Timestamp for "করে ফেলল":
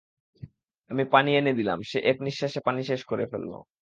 3.05-3.51